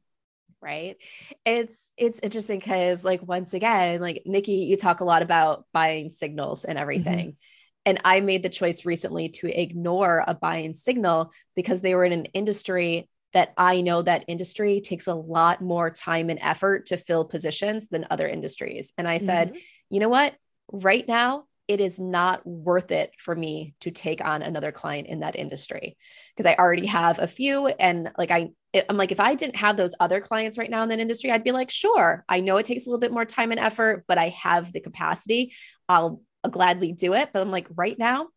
[0.61, 0.97] right
[1.45, 6.09] it's it's interesting because like once again like nikki you talk a lot about buying
[6.11, 7.85] signals and everything mm-hmm.
[7.85, 12.11] and i made the choice recently to ignore a buying signal because they were in
[12.11, 16.97] an industry that i know that industry takes a lot more time and effort to
[16.97, 19.59] fill positions than other industries and i said mm-hmm.
[19.89, 20.35] you know what
[20.71, 25.19] right now it is not worth it for me to take on another client in
[25.19, 25.95] that industry.
[26.35, 28.49] Because I already have a few and like I
[28.89, 31.43] I'm like if I didn't have those other clients right now in that industry I'd
[31.43, 34.17] be like sure I know it takes a little bit more time and effort but
[34.17, 35.53] I have the capacity.
[35.87, 37.29] I'll, gladly do it.
[37.33, 38.29] But I'm like right now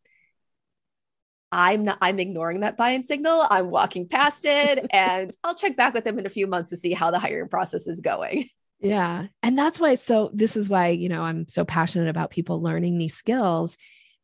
[1.51, 3.47] I'm not I'm ignoring that buy-in signal.
[3.49, 6.77] I'm walking past it and I'll check back with them in a few months to
[6.77, 8.49] see how the hiring process is going
[8.83, 9.27] yeah.
[9.43, 12.99] And that's why, so this is why, you know, I'm so passionate about people learning
[12.99, 13.77] these skills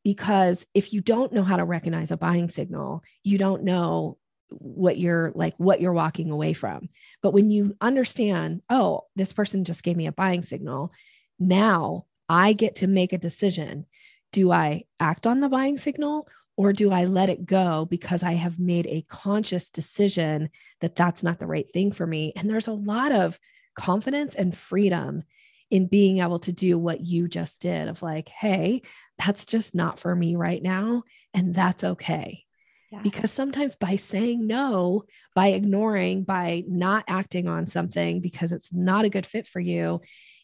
[0.04, 4.18] because if you don't know how to recognize a buying signal, you don't know
[4.50, 6.88] what you're like, what you're walking away from.
[7.22, 10.92] But when you understand, oh, this person just gave me a buying signal,
[11.38, 13.86] now I get to make a decision.
[14.32, 18.32] Do I act on the buying signal or do I let it go because I
[18.32, 22.32] have made a conscious decision that that's not the right thing for me?
[22.34, 23.38] And there's a lot of
[23.78, 25.22] confidence and freedom
[25.70, 28.82] in being able to do what you just did of like, hey,
[29.18, 31.04] that's just not for me right now.
[31.32, 32.44] And that's okay.
[32.90, 33.02] Yeah.
[33.02, 39.04] Because sometimes by saying no, by ignoring, by not acting on something because it's not
[39.04, 40.00] a good fit for you,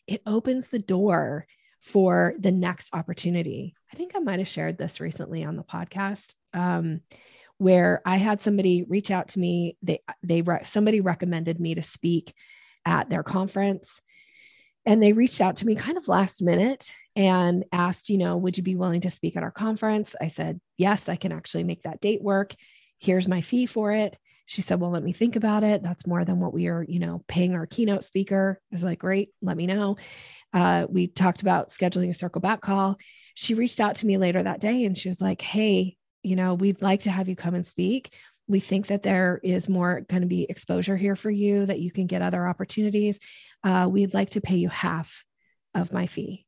[0.07, 1.47] it opens the door
[1.81, 3.75] for the next opportunity.
[3.92, 6.35] I think I might have shared this recently on the podcast.
[6.53, 7.01] Um,
[7.59, 9.77] where I had somebody reach out to me.
[9.83, 12.35] They they somebody recommended me to speak
[12.85, 14.01] at their conference.
[14.87, 18.57] And they reached out to me kind of last minute and asked, you know, would
[18.57, 20.14] you be willing to speak at our conference?
[20.20, 22.55] I said, yes, I can actually make that date work.
[23.01, 24.18] Here's my fee for it.
[24.47, 25.83] She said, well, let me think about it.
[25.83, 28.61] That's more than what we are, you know, paying our keynote speaker.
[28.70, 29.97] I was like, great, let me know.
[30.53, 32.99] Uh, we talked about scheduling a circle back call.
[33.35, 36.55] She reached out to me later that day and she was like, hey, you know,
[36.55, 38.14] we'd like to have you come and speak
[38.46, 41.90] we think that there is more going to be exposure here for you, that you
[41.90, 43.18] can get other opportunities.
[43.62, 45.24] Uh, we'd like to pay you half
[45.74, 46.46] of my fee.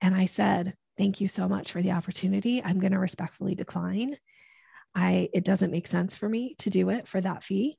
[0.00, 2.62] And I said, Thank you so much for the opportunity.
[2.64, 4.16] I'm going to respectfully decline.
[4.94, 7.76] I it doesn't make sense for me to do it for that fee.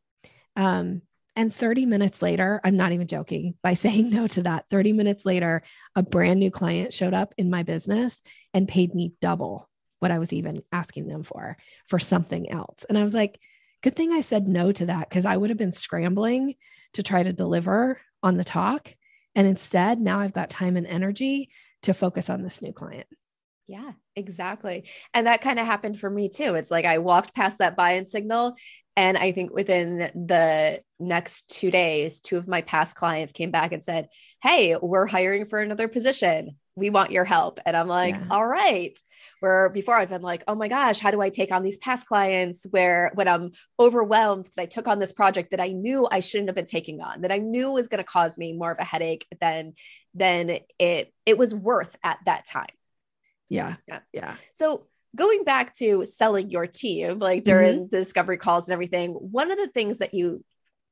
[0.55, 1.01] Um,
[1.35, 4.65] and 30 minutes later, I'm not even joking by saying no to that.
[4.69, 5.63] 30 minutes later,
[5.95, 8.21] a brand new client showed up in my business
[8.53, 9.67] and paid me double
[9.99, 11.57] what I was even asking them for,
[11.87, 12.85] for something else.
[12.87, 13.39] And I was like,
[13.81, 16.55] good thing I said no to that because I would have been scrambling
[16.93, 18.93] to try to deliver on the talk.
[19.35, 21.49] And instead, now I've got time and energy
[21.83, 23.07] to focus on this new client.
[23.67, 24.89] Yeah, exactly.
[25.13, 26.55] And that kind of happened for me too.
[26.55, 28.55] It's like I walked past that buy in signal.
[28.95, 33.73] And I think within the next two days, two of my past clients came back
[33.73, 34.07] and said,
[34.41, 37.59] Hey, we're hiring for another position we want your help.
[37.65, 38.27] And I'm like, yeah.
[38.29, 38.97] all right.
[39.39, 42.07] Where before I've been like, oh my gosh, how do I take on these past
[42.07, 46.21] clients where when I'm overwhelmed because I took on this project that I knew I
[46.21, 48.79] shouldn't have been taking on, that I knew was going to cause me more of
[48.79, 49.73] a headache than
[50.13, 52.65] than it it was worth at that time.
[53.49, 53.75] Yeah.
[53.87, 53.99] Yeah.
[54.11, 54.35] Yeah.
[54.57, 57.87] So going back to selling your team, like during mm-hmm.
[57.91, 60.43] the discovery calls and everything, one of the things that you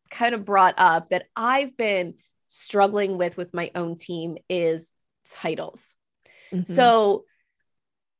[0.09, 2.15] kind of brought up that I've been
[2.47, 4.91] struggling with with my own team is
[5.29, 5.95] titles.
[6.51, 6.71] Mm-hmm.
[6.71, 7.25] So,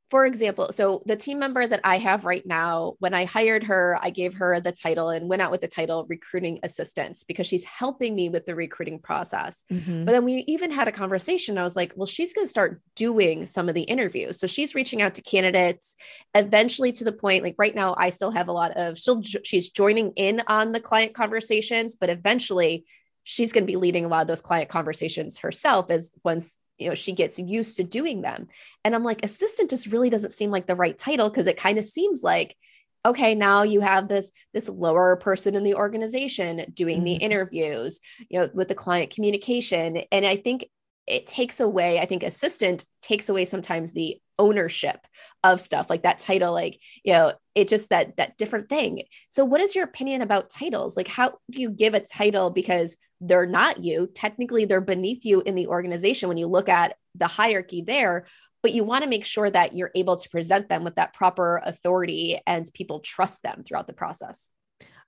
[0.08, 3.98] for example, so the team member that I have right now, when I hired her,
[4.00, 7.64] I gave her the title and went out with the title recruiting assistant because she's
[7.64, 9.64] helping me with the recruiting process.
[9.70, 10.04] Mm-hmm.
[10.04, 11.58] But then we even had a conversation.
[11.58, 14.38] I was like, well, she's going to start doing some of the interviews.
[14.38, 15.96] So she's reaching out to candidates
[16.34, 19.70] eventually to the point like right now, I still have a lot of, she'll, she's
[19.70, 22.84] joining in on the client conversations, but eventually
[23.24, 26.88] she's going to be leading a lot of those client conversations herself as once you
[26.88, 28.48] know she gets used to doing them.
[28.84, 31.78] And i'm like assistant just really doesn't seem like the right title because it kind
[31.78, 32.56] of seems like
[33.04, 37.04] okay now you have this this lower person in the organization doing mm-hmm.
[37.04, 40.02] the interviews you know with the client communication.
[40.12, 40.66] And i think
[41.06, 45.06] it takes away i think assistant takes away sometimes the ownership
[45.44, 49.02] of stuff like that title like you know it just that that different thing.
[49.30, 50.96] So what is your opinion about titles?
[50.96, 54.08] Like how do you give a title because they're not you.
[54.14, 58.26] Technically they're beneath you in the organization when you look at the hierarchy there
[58.66, 61.62] but you want to make sure that you're able to present them with that proper
[61.64, 64.50] authority and people trust them throughout the process.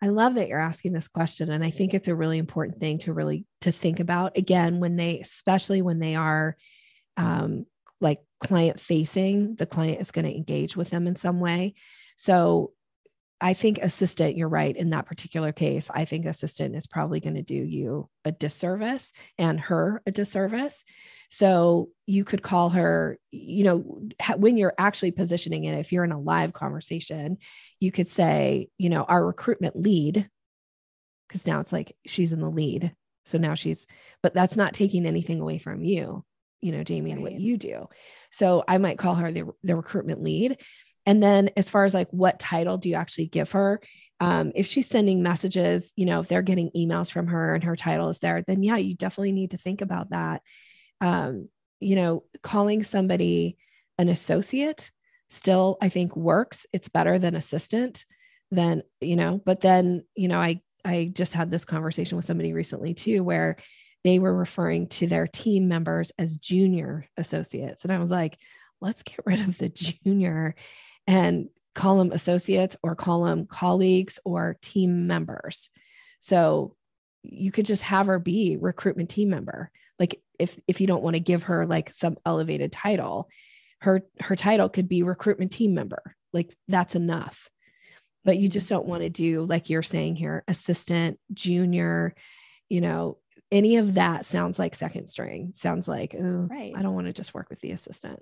[0.01, 2.99] I love that you're asking this question and I think it's a really important thing
[3.01, 4.39] to really to think about.
[4.39, 6.57] Again when they especially when they are
[7.17, 7.67] um,
[8.01, 11.75] like client facing the client is going to engage with them in some way.
[12.17, 12.73] So
[13.41, 14.77] I think assistant, you're right.
[14.77, 19.13] In that particular case, I think assistant is probably going to do you a disservice
[19.39, 20.85] and her a disservice.
[21.31, 26.11] So you could call her, you know, when you're actually positioning it, if you're in
[26.11, 27.39] a live conversation,
[27.79, 30.29] you could say, you know, our recruitment lead,
[31.29, 32.93] because now it's like she's in the lead.
[33.25, 33.87] So now she's,
[34.23, 36.25] but that's not taking anything away from you,
[36.61, 37.87] you know, Jamie, and what you do.
[38.33, 40.61] So I might call her the, the recruitment lead.
[41.09, 43.81] And then as far as like what title do you actually give her?
[44.21, 47.77] Um, if she's sending messages, you know, if they're getting emails from her and her
[47.77, 50.43] title is there, then yeah, you definitely need to think about that.
[51.01, 51.49] Um,
[51.81, 53.57] you know, calling somebody
[53.97, 54.91] an associate
[55.31, 56.67] still, I think works.
[56.75, 58.05] It's better than assistant
[58.51, 62.53] than, you know, but then, you know, I I just had this conversation with somebody
[62.53, 63.57] recently too, where
[64.05, 67.85] they were referring to their team members as junior associates.
[67.85, 68.37] And I was like,
[68.83, 70.55] let's get rid of the junior
[71.09, 75.71] and call them associates or call them colleagues or team members.
[76.21, 76.77] So
[77.23, 79.71] you could just have her be recruitment team member.
[79.99, 83.29] Like if if you don't want to give her like some elevated title,
[83.81, 86.15] her her title could be recruitment team member.
[86.33, 87.49] Like that's enough.
[88.25, 92.15] But you just don't want to do like you're saying here, assistant, junior,
[92.69, 93.17] you know,
[93.51, 95.53] any of that sounds like second string.
[95.57, 96.75] Sounds like, oh, right.
[96.77, 98.21] I don't want to just work with the assistant.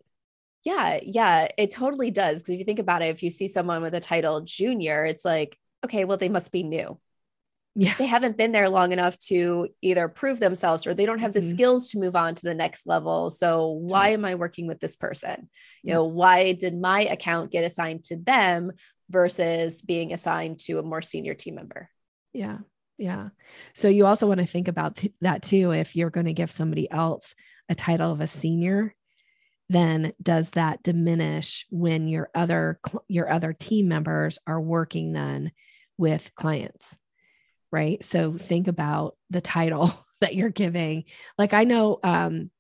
[0.67, 2.43] Yeah, yeah, it totally does.
[2.43, 5.25] Because if you think about it, if you see someone with a title junior, it's
[5.25, 6.99] like, okay, well, they must be new.
[7.77, 7.95] Yeah.
[7.97, 11.49] They haven't been there long enough to either prove themselves or they don't have mm-hmm.
[11.49, 13.31] the skills to move on to the next level.
[13.31, 15.49] So, why am I working with this person?
[15.85, 18.73] You know, why did my account get assigned to them
[19.09, 21.91] versus being assigned to a more senior team member?
[22.33, 22.59] Yeah.
[22.99, 23.29] Yeah.
[23.75, 25.71] So, you also want to think about th- that too.
[25.71, 27.37] If you're going to give somebody else
[27.69, 28.96] a title of a senior,
[29.69, 35.53] then does that diminish when your other your other team members are working then
[35.99, 36.97] with clients
[37.73, 38.03] right?
[38.05, 41.05] So think about the title that you're giving.
[41.39, 42.51] Like i know um,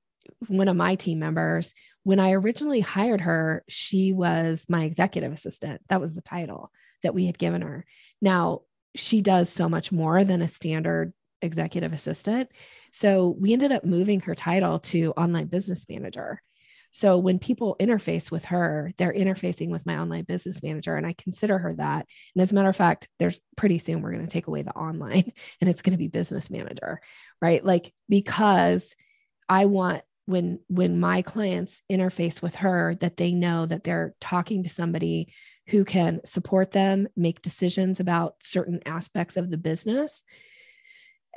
[0.48, 5.80] one of my team members when i originally hired her she was my executive assistant.
[5.88, 6.70] That was the title
[7.02, 7.86] that we had given her.
[8.20, 8.62] Now
[8.94, 12.50] she does so much more than a standard executive assistant.
[12.92, 16.42] So we ended up moving her title to online business manager
[16.96, 21.12] so when people interface with her, they're interfacing with my online business manager, and I
[21.12, 22.06] consider her that.
[22.34, 24.70] And as a matter of fact, there's pretty soon we're going to take away the
[24.70, 25.30] online
[25.60, 27.02] and it's going to be business manager,
[27.42, 27.62] right?
[27.62, 28.96] Like because
[29.46, 34.62] I want when when my clients interface with her that they know that they're talking
[34.62, 35.28] to somebody
[35.66, 40.22] who can support them, make decisions about certain aspects of the business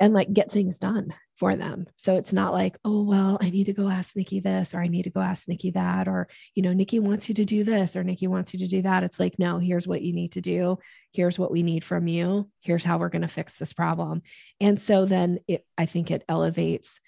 [0.00, 1.86] and like get things done for them.
[1.96, 4.88] So it's not like, oh, well, I need to go ask Nikki this, or I
[4.88, 7.96] need to go ask Nikki that, or, you know, Nikki wants you to do this,
[7.96, 9.04] or Nikki wants you to do that.
[9.04, 10.78] It's like, no, here's what you need to do.
[11.14, 12.50] Here's what we need from you.
[12.60, 14.20] Here's how we're going to fix this problem.
[14.60, 17.00] And so then it, I think it elevates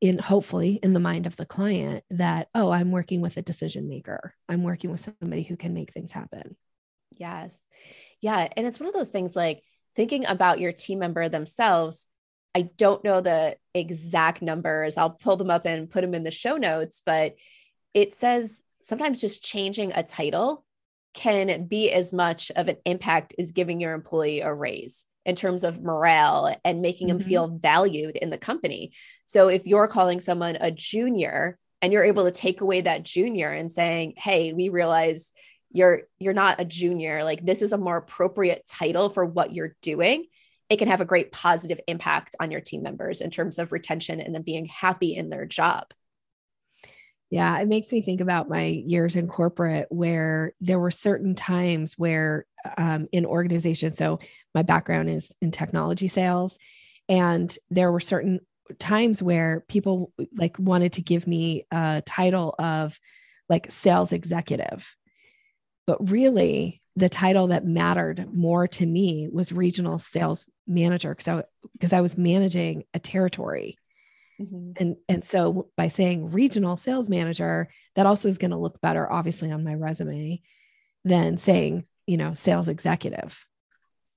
[0.00, 3.88] in hopefully in the mind of the client that, oh, I'm working with a decision
[3.88, 4.34] maker.
[4.48, 6.56] I'm working with somebody who can make things happen.
[7.12, 7.62] Yes.
[8.20, 8.48] Yeah.
[8.56, 9.62] And it's one of those things like
[9.94, 12.08] thinking about your team member themselves
[12.54, 14.96] I don't know the exact numbers.
[14.96, 17.36] I'll pull them up and put them in the show notes, but
[17.94, 20.64] it says sometimes just changing a title
[21.14, 25.64] can be as much of an impact as giving your employee a raise in terms
[25.64, 27.18] of morale and making mm-hmm.
[27.18, 28.92] them feel valued in the company.
[29.26, 33.50] So if you're calling someone a junior and you're able to take away that junior
[33.50, 35.32] and saying, "Hey, we realize
[35.72, 37.24] you're you're not a junior.
[37.24, 40.26] Like this is a more appropriate title for what you're doing."
[40.70, 44.20] It can have a great positive impact on your team members in terms of retention
[44.20, 45.92] and then being happy in their job.
[47.28, 51.94] Yeah, it makes me think about my years in corporate where there were certain times
[51.96, 52.46] where
[52.78, 54.20] um, in organizations, so
[54.54, 56.58] my background is in technology sales,
[57.08, 58.40] and there were certain
[58.78, 62.98] times where people like wanted to give me a title of
[63.48, 64.96] like sales executive.
[65.86, 71.42] But really, the title that mattered more to me was regional sales manager because I
[71.72, 73.78] because I was managing a territory.
[74.40, 74.72] Mm-hmm.
[74.76, 79.10] And and so by saying regional sales manager, that also is going to look better
[79.10, 80.42] obviously on my resume
[81.04, 83.46] than saying, you know, sales executive.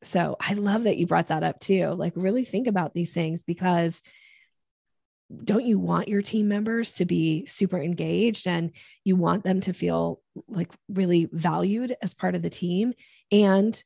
[0.04, 1.88] So I love that you brought that up too.
[1.88, 4.02] Like really think about these things because
[5.44, 8.72] don't you want your team members to be super engaged and
[9.04, 12.94] you want them to feel like really valued as part of the team?
[13.32, 13.82] And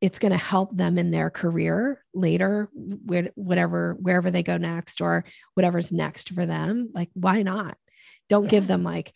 [0.00, 5.24] it's going to help them in their career later whatever wherever they go next or
[5.54, 6.90] whatever's next for them.
[6.92, 7.76] Like why not?
[8.28, 9.12] Don't give them like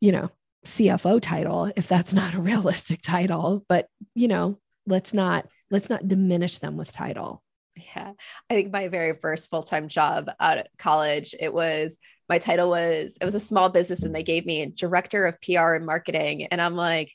[0.00, 0.30] you know
[0.66, 6.08] CFO title if that's not a realistic title but you know let's not let's not
[6.08, 7.42] diminish them with title
[7.94, 8.12] yeah.
[8.50, 11.98] I think my very first full-time job out of college it was
[12.28, 15.74] my title was it was a small business and they gave me director of pr
[15.74, 16.46] and marketing.
[16.46, 17.14] And i'm like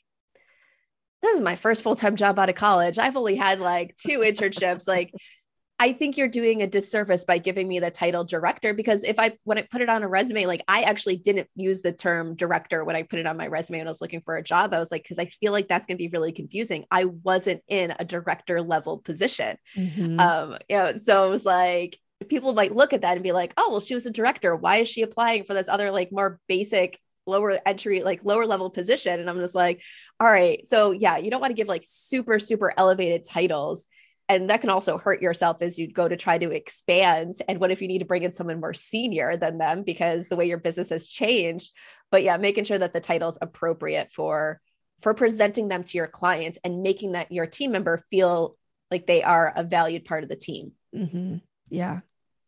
[1.22, 2.98] this is my first full-time job out of college.
[2.98, 4.86] I've only had like two internships.
[4.86, 5.12] Like
[5.80, 9.36] I think you're doing a disservice by giving me the title director because if I
[9.42, 12.84] when I put it on a resume, like I actually didn't use the term director
[12.84, 14.72] when I put it on my resume when I was looking for a job.
[14.72, 16.84] I was like, because I feel like that's going to be really confusing.
[16.90, 19.56] I wasn't in a director level position.
[19.76, 20.20] Mm-hmm.
[20.20, 21.98] Um, you know, so it was like
[22.28, 24.54] people might look at that and be like, oh, well, she was a director.
[24.54, 28.68] Why is she applying for this other like more basic lower entry like lower level
[28.68, 29.80] position and i'm just like
[30.20, 33.86] all right so yeah you don't want to give like super super elevated titles
[34.28, 37.34] and that can also hurt yourself as you go to try to expand.
[37.46, 40.36] And what if you need to bring in someone more senior than them because the
[40.36, 41.72] way your business has changed?
[42.10, 44.60] But yeah making sure that the title is appropriate for
[45.02, 48.56] for presenting them to your clients and making that your team member feel
[48.90, 50.72] like they are a valued part of the team.
[50.94, 51.36] Mm-hmm.
[51.68, 52.00] yeah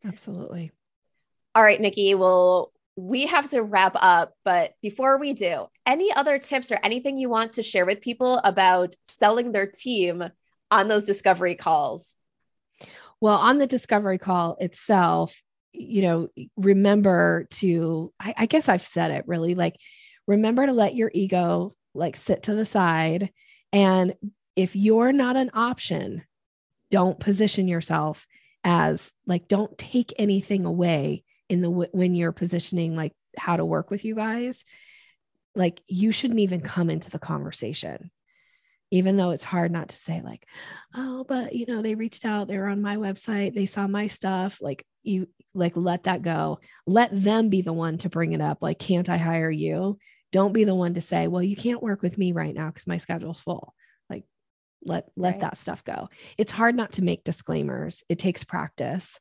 [0.04, 0.72] absolutely.
[1.54, 6.38] All right nikki well we have to wrap up but before we do any other
[6.38, 10.24] tips or anything you want to share with people about selling their team
[10.70, 12.14] on those discovery calls?
[13.20, 15.40] Well, on the discovery call itself,
[15.72, 19.76] you know, remember to, I, I guess I've said it really like,
[20.26, 23.30] remember to let your ego like sit to the side.
[23.72, 24.14] And
[24.54, 26.24] if you're not an option,
[26.90, 28.26] don't position yourself
[28.64, 33.90] as like, don't take anything away in the when you're positioning like how to work
[33.90, 34.64] with you guys.
[35.54, 38.10] Like, you shouldn't even come into the conversation
[38.90, 40.46] even though it's hard not to say like
[40.94, 44.06] oh but you know they reached out they were on my website they saw my
[44.06, 46.60] stuff like you like let that go.
[46.86, 49.98] Let them be the one to bring it up like can't i hire you?
[50.32, 52.86] Don't be the one to say well you can't work with me right now because
[52.86, 53.72] my schedule's full.
[54.10, 54.24] Like
[54.84, 55.40] let let right.
[55.40, 56.08] that stuff go.
[56.36, 58.02] It's hard not to make disclaimers.
[58.08, 59.18] It takes practice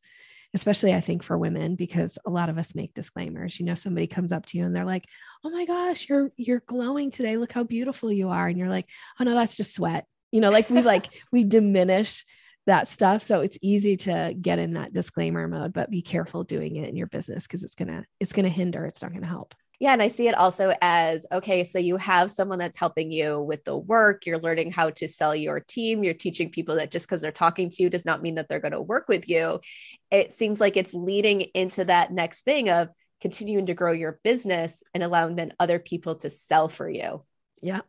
[0.56, 3.60] especially I think for women because a lot of us make disclaimers.
[3.60, 5.06] You know, somebody comes up to you and they're like,
[5.44, 7.38] "Oh my gosh, you're you're glowing today.
[7.38, 8.90] Look how beautiful you are." And you're like,
[9.20, 12.26] "Oh no, that's just sweat." You know, like we like we diminish
[12.68, 13.22] that stuff.
[13.22, 16.96] So it's easy to get in that disclaimer mode, but be careful doing it in
[16.96, 19.54] your business because it's going to it's going to hinder, it's not going to help.
[19.80, 19.94] Yeah.
[19.94, 23.64] And I see it also as okay, so you have someone that's helping you with
[23.64, 27.22] the work, you're learning how to sell your team, you're teaching people that just because
[27.22, 29.60] they're talking to you does not mean that they're going to work with you.
[30.12, 32.90] It seems like it's leading into that next thing of
[33.22, 37.24] continuing to grow your business and allowing then other people to sell for you.
[37.62, 37.82] Yeah.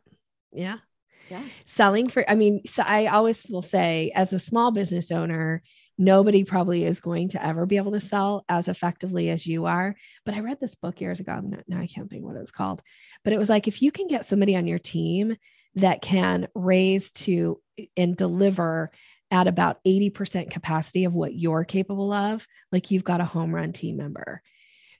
[0.51, 0.77] Yeah.
[1.29, 1.41] Yeah.
[1.65, 5.61] Selling for, I mean, so I always will say, as a small business owner,
[5.97, 9.95] nobody probably is going to ever be able to sell as effectively as you are.
[10.25, 11.41] But I read this book years ago.
[11.67, 12.81] Now I can't think what it was called,
[13.23, 15.35] but it was like if you can get somebody on your team
[15.75, 17.61] that can raise to
[17.95, 18.91] and deliver
[19.29, 23.73] at about 80% capacity of what you're capable of, like you've got a home run
[23.73, 24.41] team member.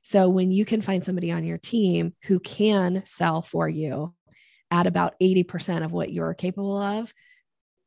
[0.01, 4.13] So when you can find somebody on your team who can sell for you
[4.69, 7.13] at about 80% of what you're capable of,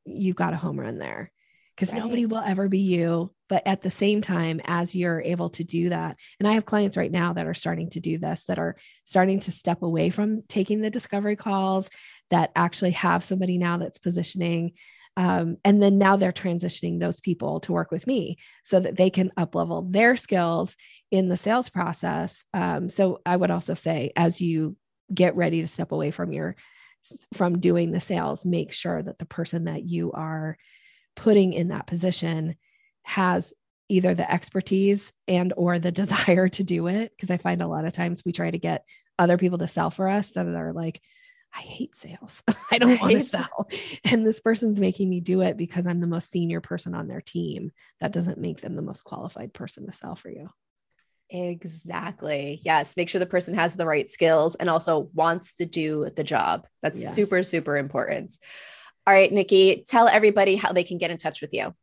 [0.04, 1.30] you've got a home run there
[1.80, 2.02] because right.
[2.02, 3.32] nobody will ever be you.
[3.48, 6.94] But at the same time, as you're able to do that, and I have clients
[6.94, 10.42] right now that are starting to do this, that are starting to step away from
[10.46, 11.88] taking the discovery calls,
[12.28, 14.72] that actually have somebody now that's positioning.
[15.16, 19.08] Um, and then now they're transitioning those people to work with me so that they
[19.08, 20.76] can up level their skills
[21.10, 22.44] in the sales process.
[22.52, 24.76] Um, so I would also say, as you
[25.12, 26.56] get ready to step away from your
[27.32, 30.58] from doing the sales, make sure that the person that you are
[31.20, 32.56] putting in that position
[33.02, 33.52] has
[33.90, 37.84] either the expertise and or the desire to do it because i find a lot
[37.84, 38.86] of times we try to get
[39.18, 40.98] other people to sell for us that are like
[41.54, 43.68] i hate sales i don't want to sell
[44.04, 47.20] and this person's making me do it because i'm the most senior person on their
[47.20, 50.48] team that doesn't make them the most qualified person to sell for you
[51.32, 52.60] Exactly.
[52.64, 52.96] Yes.
[52.96, 56.66] Make sure the person has the right skills and also wants to do the job.
[56.82, 57.14] That's yes.
[57.14, 58.36] super, super important.
[59.10, 61.74] All right, Nikki, tell everybody how they can get in touch with you.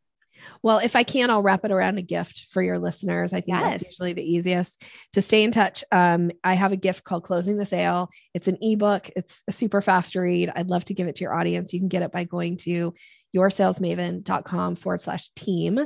[0.63, 3.33] Well, if I can, I'll wrap it around a gift for your listeners.
[3.33, 3.81] I think yes.
[3.81, 5.83] that's usually the easiest to stay in touch.
[5.91, 8.09] Um, I have a gift called Closing the Sale.
[8.33, 10.53] It's an ebook, it's a super fast read.
[10.55, 11.73] I'd love to give it to your audience.
[11.73, 12.93] You can get it by going to
[13.35, 15.85] yoursalesmaven.com forward slash team.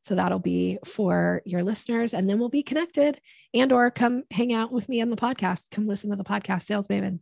[0.00, 3.20] So that'll be for your listeners, and then we'll be connected
[3.54, 5.70] and or come hang out with me on the podcast.
[5.70, 7.20] Come listen to the podcast, Sales Maven.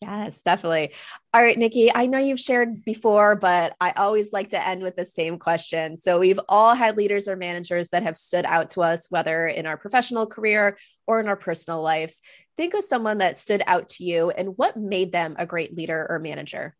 [0.00, 0.92] Yes, definitely.
[1.34, 4.94] All right, Nikki, I know you've shared before, but I always like to end with
[4.94, 5.96] the same question.
[5.96, 9.66] So, we've all had leaders or managers that have stood out to us, whether in
[9.66, 10.78] our professional career
[11.08, 12.20] or in our personal lives.
[12.56, 16.06] Think of someone that stood out to you and what made them a great leader
[16.08, 16.76] or manager.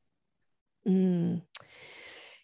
[0.86, 1.42] Mm.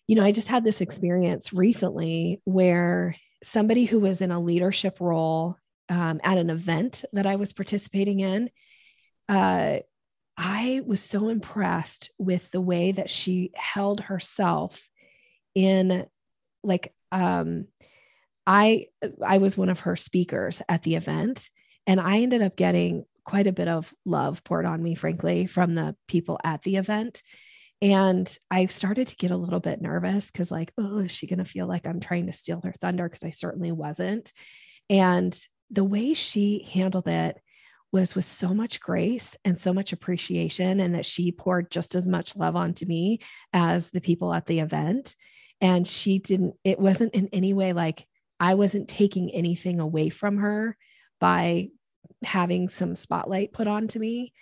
[0.07, 4.99] you know, I just had this experience recently where somebody who was in a leadership
[5.01, 5.57] role
[5.89, 8.51] um, at an event that I was participating in,
[9.29, 9.79] uh,
[10.37, 14.89] I was so impressed with the way that she held herself
[15.55, 16.07] in
[16.63, 17.67] like um
[18.47, 18.89] I
[19.25, 21.51] I was one of her speakers at the event
[21.87, 25.75] and I ended up getting quite a bit of love poured on me frankly from
[25.75, 27.23] the people at the event.
[27.81, 31.39] And I started to get a little bit nervous cuz like oh is she going
[31.39, 33.09] to feel like I'm trying to steal her thunder?
[33.09, 34.33] Cuz I certainly wasn't.
[34.91, 35.39] And
[35.71, 37.41] the way she handled it
[37.95, 42.09] was with so much grace and so much appreciation and that she poured just as
[42.09, 43.21] much love onto me
[43.53, 45.15] as the people at the event.
[45.61, 48.05] And she didn't it wasn't in any way like
[48.41, 50.77] i wasn't taking anything away from her
[51.21, 51.69] by
[52.25, 54.33] having some spotlight put onto me.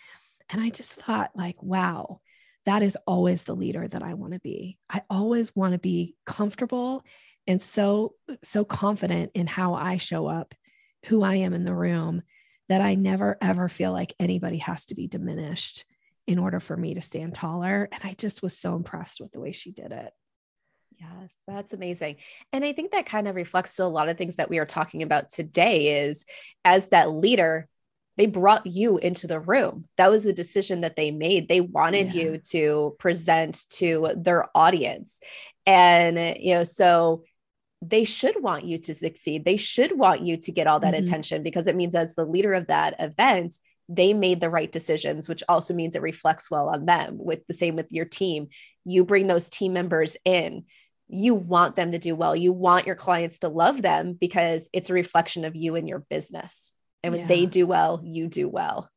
[0.49, 2.21] And i just thought like wow
[2.65, 4.79] that is always the leader that i want to be.
[4.89, 7.05] I always want to be comfortable
[7.47, 10.55] and so so confident in how i show up
[11.07, 12.23] who i am in the room
[12.73, 15.85] that i never ever feel like anybody has to be diminished
[16.27, 19.41] in order for me to stand taller and i just was so impressed with the
[19.41, 20.13] way she did it
[20.99, 22.17] Yes, that's amazing.
[22.53, 24.67] And I think that kind of reflects to a lot of things that we are
[24.67, 26.25] talking about today is
[26.65, 27.69] as that leader,
[28.17, 29.87] they brought you into the room.
[29.97, 31.49] That was a decision that they made.
[31.49, 32.23] They wanted yeah.
[32.23, 35.19] you to present to their audience.
[35.67, 37.25] And, you know, so
[37.83, 39.45] they should want you to succeed.
[39.45, 41.03] They should want you to get all that mm-hmm.
[41.03, 43.57] attention because it means as the leader of that event,
[43.89, 47.17] they made the right decisions, which also means it reflects well on them.
[47.19, 48.49] With the same with your team,
[48.85, 50.65] you bring those team members in
[51.15, 52.35] you want them to do well.
[52.35, 55.99] You want your clients to love them because it's a reflection of you and your
[55.99, 56.73] business.
[57.03, 57.27] And when yeah.
[57.27, 58.89] they do well, you do well.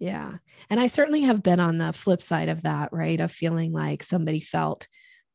[0.00, 0.32] Yeah.
[0.68, 3.20] And I certainly have been on the flip side of that, right?
[3.20, 4.88] Of feeling like somebody felt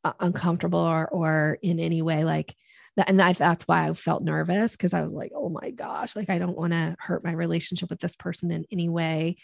[0.04, 2.54] uh, uncomfortable or, or in any way like.
[2.98, 6.38] And that's why I felt nervous because I was like, oh my gosh, like I
[6.38, 9.38] don't want to hurt my relationship with this person in any way.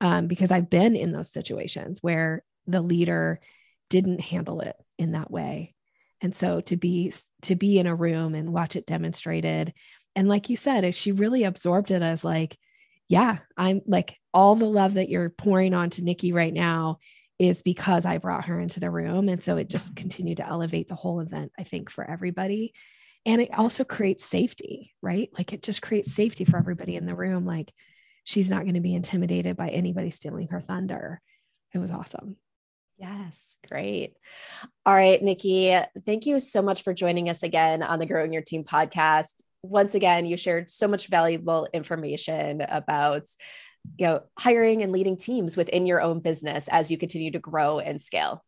[0.00, 3.40] Um, because I've been in those situations where the leader
[3.88, 5.74] didn't handle it in that way
[6.20, 9.72] and so to be to be in a room and watch it demonstrated
[10.14, 12.56] and like you said she really absorbed it as like
[13.08, 16.98] yeah i'm like all the love that you're pouring onto nikki right now
[17.38, 20.88] is because i brought her into the room and so it just continued to elevate
[20.88, 22.72] the whole event i think for everybody.
[23.24, 25.30] And it also creates safety right?
[25.36, 27.46] Like it just creates safety for everybody in the room.
[27.46, 27.72] Like
[28.24, 31.20] she's not going to be intimidated by anybody stealing her thunder.
[31.72, 32.36] It was awesome.
[32.98, 34.14] Yes, great.
[34.84, 38.42] All right, Nikki, thank you so much for joining us again on the Growing Your
[38.42, 39.34] Team podcast.
[39.62, 43.28] Once again, you shared so much valuable information about
[43.98, 47.78] you know hiring and leading teams within your own business as you continue to grow
[47.78, 48.44] and scale.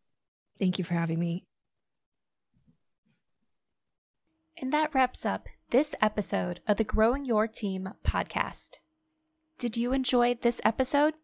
[0.59, 1.47] Thank you for having me.
[4.61, 8.79] And that wraps up this episode of the Growing Your Team podcast.
[9.59, 11.15] Did you enjoy this episode?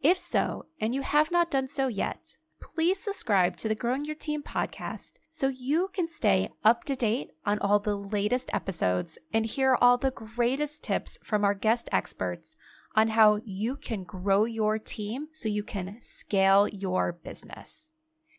[0.00, 4.14] If so, and you have not done so yet, please subscribe to the Growing Your
[4.14, 9.46] Team podcast so you can stay up to date on all the latest episodes and
[9.46, 12.56] hear all the greatest tips from our guest experts
[12.98, 17.92] on how you can grow your team so you can scale your business.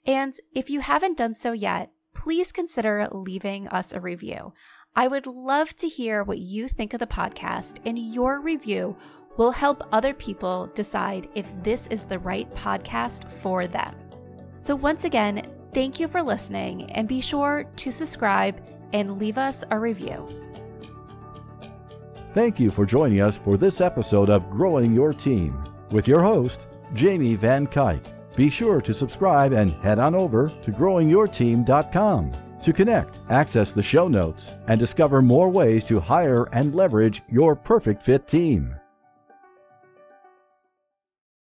[0.06, 4.52] And if you haven't done so yet, please consider leaving us a review.
[4.98, 8.98] I would love to hear what you think of the podcast, and your review
[9.38, 13.96] will help other people decide if this is the right podcast for them.
[14.60, 19.64] So, once again, thank you for listening and be sure to subscribe and leave us
[19.72, 20.49] a review.
[22.34, 26.68] Thank you for joining us for this episode of Growing Your Team with your host,
[26.94, 28.06] Jamie Van Cuyk.
[28.36, 34.08] Be sure to subscribe and head on over to growingyourteam.com to connect, access the show
[34.08, 38.79] notes, and discover more ways to hire and leverage your perfect fit team.